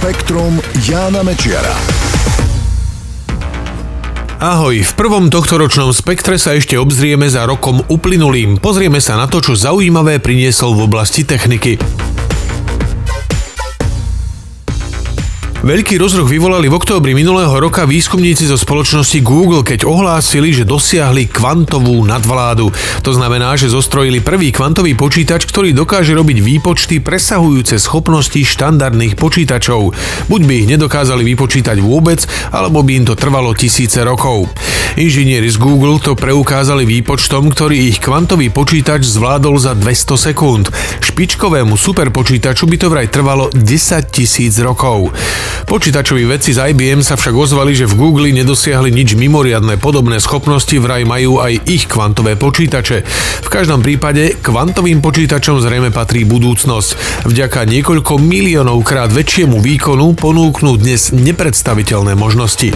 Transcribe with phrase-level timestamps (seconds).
[0.00, 0.56] Spektrum
[0.88, 1.76] Jána Mečiara.
[4.40, 8.56] Ahoj, v prvom tohtoročnom spektre sa ešte obzrieme za rokom uplynulým.
[8.64, 11.76] Pozrieme sa na to, čo zaujímavé priniesol v oblasti techniky.
[15.60, 21.28] Veľký rozruch vyvolali v októbri minulého roka výskumníci zo spoločnosti Google, keď ohlásili, že dosiahli
[21.28, 22.72] kvantovú nadvládu.
[23.04, 29.92] To znamená, že zostrojili prvý kvantový počítač, ktorý dokáže robiť výpočty presahujúce schopnosti štandardných počítačov.
[30.32, 32.24] Buď by ich nedokázali vypočítať vôbec,
[32.56, 34.48] alebo by im to trvalo tisíce rokov.
[34.96, 40.72] Inžinieri z Google to preukázali výpočtom, ktorý ich kvantový počítač zvládol za 200 sekúnd.
[41.04, 43.60] Špičkovému superpočítaču by to vraj trvalo 10
[44.08, 45.12] tisíc rokov.
[45.70, 50.74] Počítačoví vedci z IBM sa však ozvali, že v Google nedosiahli nič mimoriadne podobné schopnosti,
[50.82, 53.06] vraj majú aj ich kvantové počítače.
[53.46, 57.22] V každom prípade kvantovým počítačom zrejme patrí budúcnosť.
[57.22, 62.74] Vďaka niekoľko miliónov krát väčšiemu výkonu ponúknú dnes nepredstaviteľné možnosti.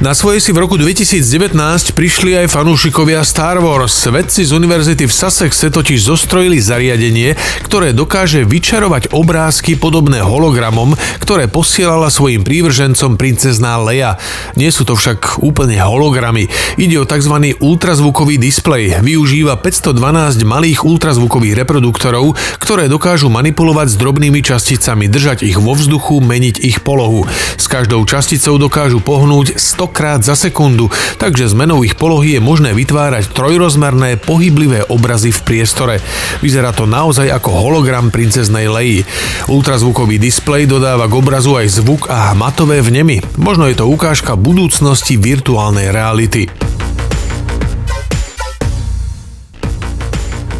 [0.00, 1.52] Na svoje si v roku 2019
[1.92, 3.92] prišli aj fanúšikovia Star Wars.
[4.08, 7.36] Vedci z univerzity v Sussexe totiž zostrojili zariadenie,
[7.68, 14.16] ktoré dokáže vyčarovať obrázky podobné hologramom, ktoré posielala svojim prívržencom princezná Leia.
[14.56, 16.48] Nie sú to však úplne hologramy.
[16.80, 17.60] Ide o tzv.
[17.60, 19.04] ultrazvukový displej.
[19.04, 26.24] Využíva 512 malých ultrazvukových reproduktorov, ktoré dokážu manipulovať s drobnými časticami, držať ich vo vzduchu,
[26.24, 27.28] meniť ich polohu.
[27.60, 30.88] S každou časticou dokážu pohnúť 100 krát za sekundu,
[31.18, 35.98] takže zmenou ich polohy je možné vytvárať trojrozmerné pohyblivé obrazy v priestore.
[36.40, 39.02] Vyzerá to naozaj ako hologram princeznej Leji.
[39.50, 43.20] Ultrazvukový displej dodáva k obrazu aj zvuk a hmatové vnemy.
[43.36, 46.69] Možno je to ukážka budúcnosti virtuálnej reality.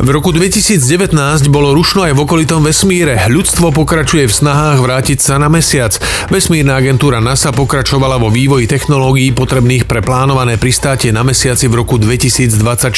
[0.00, 1.12] V roku 2019
[1.52, 3.20] bolo rušno aj v okolitom vesmíre.
[3.28, 5.92] Ľudstvo pokračuje v snahách vrátiť sa na mesiac.
[6.32, 12.00] Vesmírna agentúra NASA pokračovala vo vývoji technológií potrebných pre plánované pristátie na mesiaci v roku
[12.00, 12.88] 2024.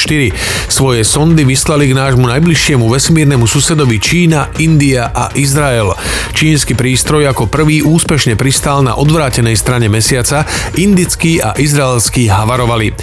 [0.70, 5.98] Svoje sondy vyslali k nášmu najbližšiemu vesmírnemu susedovi Čína, India a Izrael.
[6.38, 10.46] Čínsky prístroj ako prvý úspešne pristál na odvrátenej strane mesiaca,
[10.78, 12.94] indický a izraelský havarovali.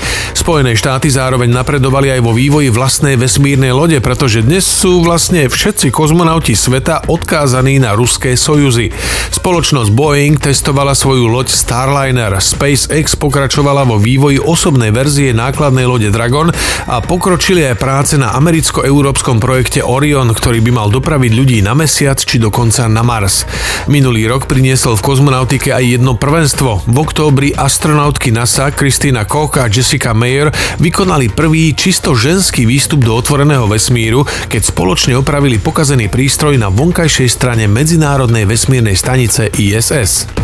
[0.49, 5.93] Spojené štáty zároveň napredovali aj vo vývoji vlastnej vesmírnej lode pretože dnes sú vlastne všetci
[5.93, 8.89] kozmonauti sveta odkázaní na ruské sojuzy.
[9.29, 16.49] Spoločnosť Boeing testovala svoju loď Starliner, SpaceX pokračovala vo vývoji osobnej verzie nákladnej lode Dragon
[16.89, 22.17] a pokročili aj práce na americko-európskom projekte Orion, ktorý by mal dopraviť ľudí na mesiac
[22.17, 23.45] či dokonca na Mars.
[23.85, 26.89] Minulý rok priniesol v kozmonautike aj jedno prvenstvo.
[26.89, 30.38] V októbri astronautky NASA Kristýna Koch a Jessica Mayer
[30.79, 37.27] vykonali prvý čisto ženský výstup do otvoreného vesmíru, keď spoločne opravili pokazený prístroj na vonkajšej
[37.27, 40.38] strane Medzinárodnej vesmírnej stanice ISS.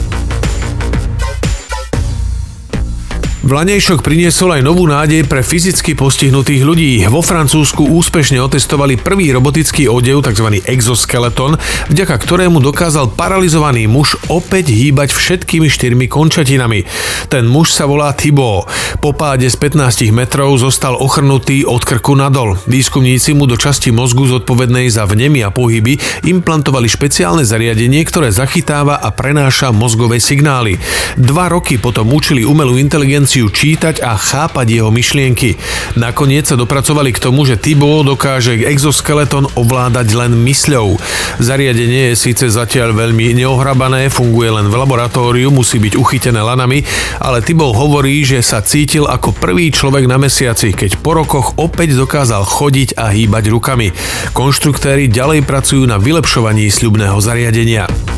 [3.46, 7.06] Vlanejšok priniesol aj novú nádej pre fyzicky postihnutých ľudí.
[7.06, 10.66] Vo Francúzsku úspešne otestovali prvý robotický odev, tzv.
[10.66, 11.54] exoskeleton,
[11.94, 16.90] vďaka ktorému dokázal paralizovaný muž opäť hýbať všetkými štyrmi končatinami.
[17.30, 18.66] Ten muž sa volá Thibaut.
[18.98, 22.58] Po páde z 15 metrov zostal ochrnutý od krku nadol.
[22.66, 28.98] Výskumníci mu do časti mozgu zodpovednej za vnemy a pohyby implantovali špeciálne zariadenie, ktoré zachytáva
[28.98, 30.82] a prenáša mozgové signály.
[31.14, 35.60] Dva roky potom učili umelú inteligenciu schopnosťou čítať a chápať jeho myšlienky.
[36.00, 40.96] Nakoniec sa dopracovali k tomu, že Thibaut dokáže exoskeleton ovládať len mysľou.
[41.44, 46.88] Zariadenie je síce zatiaľ veľmi neohrabané, funguje len v laboratóriu, musí byť uchytené lanami,
[47.20, 52.00] ale Thibaut hovorí, že sa cítil ako prvý človek na mesiaci, keď po rokoch opäť
[52.00, 53.92] dokázal chodiť a hýbať rukami.
[54.32, 58.15] Konštruktéri ďalej pracujú na vylepšovaní sľubného zariadenia.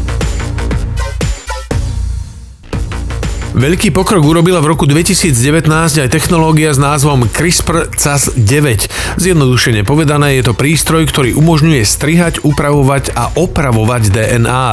[3.58, 5.66] Veľký pokrok urobila v roku 2019
[5.98, 8.86] aj technológia s názvom CRISPR-Cas9.
[9.18, 14.66] Zjednodušene povedané je to prístroj, ktorý umožňuje strihať, upravovať a opravovať DNA.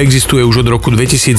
[0.00, 1.36] Existuje už od roku 2012,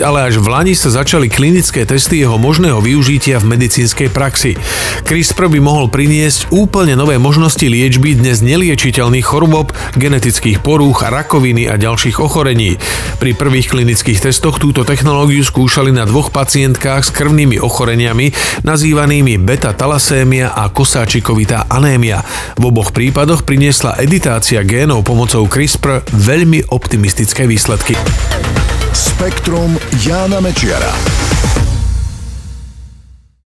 [0.00, 4.56] ale až v Lani sa začali klinické testy jeho možného využitia v medicínskej praxi.
[5.04, 11.76] CRISPR by mohol priniesť úplne nové možnosti liečby dnes neliečiteľných chorôb, genetických porúch, rakoviny a
[11.76, 12.80] ďalších ochorení.
[13.20, 18.30] Pri prvých klinických testoch túto technológiu skúšali na dvoch pacientkách s krvnými ochoreniami
[18.62, 22.22] nazývanými beta-talasémia a kosáčikovitá anémia.
[22.54, 27.98] V oboch prípadoch priniesla editácia génov pomocou CRISPR veľmi optimistické výsledky.
[28.94, 29.74] Spektrum
[30.06, 30.94] Jána Mečiara.